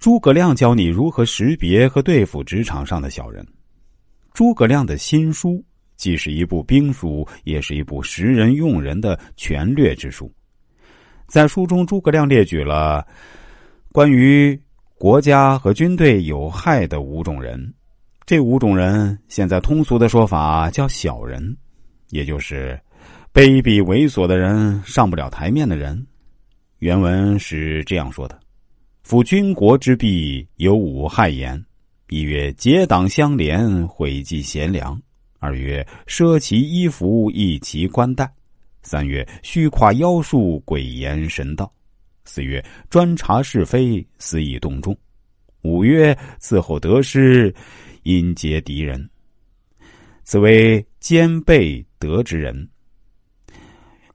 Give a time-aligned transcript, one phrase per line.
[0.00, 3.46] 诸葛亮教你如何识别和对付职场上的小人。
[4.32, 5.62] 诸葛亮的新书
[5.94, 10.32] 既是一部兵书，也是一部识人用人的权略之书。
[11.26, 13.06] 在书中，诸葛亮列举了
[13.92, 14.58] 关于
[14.94, 17.74] 国家和军队有害的五种人。
[18.24, 21.54] 这五种人，现在通俗的说法叫小人，
[22.08, 22.80] 也就是
[23.34, 26.06] 卑鄙猥琐的人，上不了台面的人。
[26.78, 28.40] 原文是这样说的。
[29.10, 31.60] 夫军国之弊有五害言：
[32.10, 34.96] 一曰结党相连，毁计贤良；
[35.40, 38.24] 二曰奢其衣服，易其冠带；
[38.82, 41.66] 三曰虚夸妖术，诡言神道；
[42.24, 44.94] 四曰专察是非，肆意动众；
[45.62, 47.52] 五曰伺候得失，
[48.04, 49.10] 因结敌人。
[50.22, 52.68] 此为兼备德之人，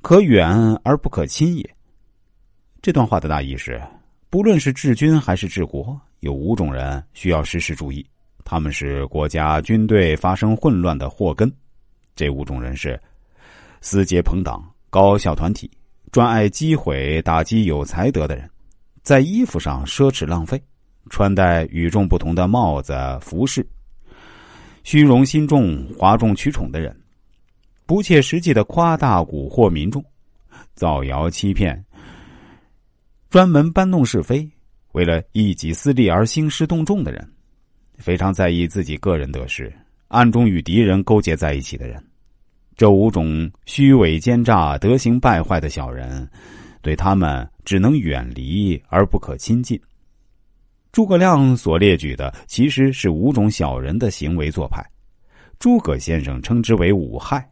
[0.02, 0.48] 可远
[0.86, 1.76] 而不可亲也。
[2.82, 3.82] 这段话的大意是。
[4.36, 8.06] 不论是治军还是治国，有五种人需要时时注意，
[8.44, 11.50] 他们是国家军队发生混乱的祸根。
[12.18, 13.02] 这五种人是：
[13.80, 15.72] 私结朋党、高效团体、
[16.12, 18.50] 专爱击毁打击有才德的人，
[19.04, 20.62] 在衣服上奢侈浪费，
[21.10, 23.66] 穿戴与众不同的帽子服饰，
[24.84, 26.94] 虚荣心重、哗众取宠的人，
[27.86, 30.04] 不切实际的夸大蛊惑民众，
[30.74, 31.82] 造谣欺骗。
[33.36, 34.50] 专门搬弄是非，
[34.94, 37.30] 为了一己私利而兴师动众的人，
[37.98, 39.70] 非常在意自己个人得失，
[40.08, 42.02] 暗中与敌人勾结在一起的人，
[42.78, 46.26] 这五种虚伪奸诈、德行败坏的小人，
[46.82, 49.78] 对他们只能远离而不可亲近。
[50.94, 54.82] 诸葛亮所列举的其实是五种小人的行为做派，
[55.60, 57.46] 诸葛先生称之为五害，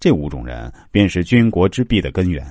[0.00, 2.42] 这五种人便是军国之弊的根源。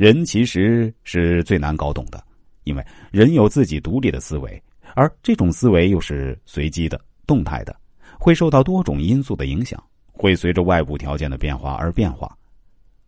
[0.00, 2.24] 人其实是最难搞懂的，
[2.64, 4.62] 因为人有自己独立的思维，
[4.94, 7.76] 而这种思维又是随机的、动态的，
[8.18, 9.78] 会受到多种因素的影响，
[10.10, 12.34] 会随着外部条件的变化而变化。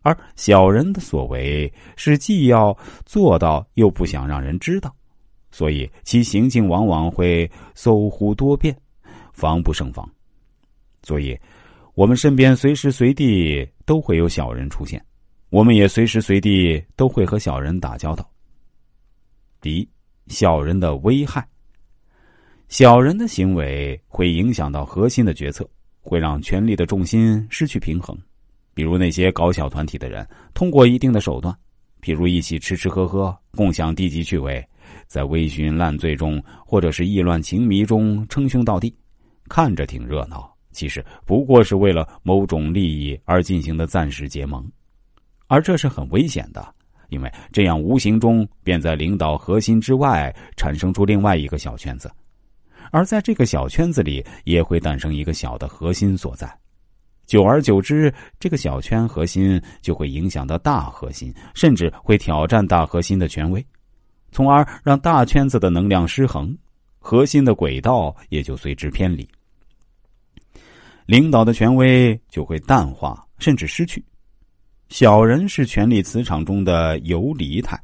[0.03, 2.77] 而小人的所为是既要
[3.07, 4.95] 做到，又不想让人知道，
[5.49, 8.77] 所以其行径往往会搜狐多变，
[9.33, 10.07] 防不胜防。
[11.01, 11.35] 所以，
[11.95, 15.03] 我们身边随时随地都会有小人出现。
[15.53, 18.27] 我们也随时随地都会和小人打交道。
[19.61, 19.87] 第一，
[20.25, 21.47] 小人的危害。
[22.69, 25.69] 小人的行为会影响到核心的决策，
[26.01, 28.17] 会让权力的重心失去平衡。
[28.73, 31.55] 比如那些搞小团体的人，通过一定的手段，
[32.01, 34.67] 譬如一起吃吃喝喝，共享低级趣味，
[35.05, 38.91] 在微醺烂醉中，或者是意乱情迷中称兄道弟，
[39.47, 44.67] 看着挺热闹，其实不过是为了某种利益而进行的暂时结盟。
[45.53, 46.73] 而这是很危险的，
[47.09, 52.11] 因为这样无形中便在领导核心之外产生出另外一个小圈子，
[52.89, 56.51] 而在这个小圈子里也会诞生一个小的核心所在，
[57.27, 63.63] 久而久之，这个小圈核心就会影响到大核心，甚至会挑战大核心的权威，
[64.31, 66.57] 从而让大圈子的能量失衡，
[66.97, 69.29] 核心的轨道也就随之偏离，
[71.05, 74.03] 领导的权威就会淡化，甚至失去。
[74.93, 77.75] 小人是权力磁场中的游离态，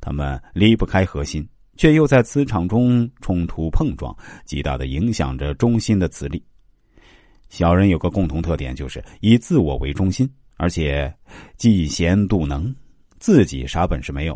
[0.00, 4.16] 他们离不开核心，却又在磁场中冲突碰撞，
[4.46, 6.42] 极大的影响着中心的磁力。
[7.50, 10.26] 小人有个共同特点，就是以自我为中心，
[10.56, 11.14] 而且
[11.58, 12.74] 嫉贤妒能，
[13.18, 14.34] 自己啥本事没有，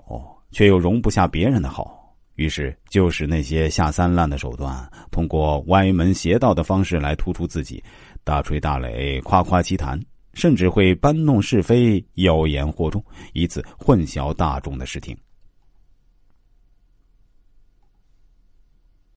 [0.51, 7.83] 却又容不下别人的好，于是就使那些下三滥的手段，通过歪门邪道的方式来突出自己，
[8.23, 9.99] 大吹大擂，夸夸其谈。
[10.39, 15.17] 甚至会搬弄是非、妖言惑众，以此混淆大众的视听。